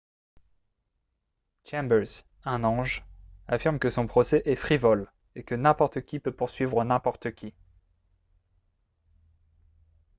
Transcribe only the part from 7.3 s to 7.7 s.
qui»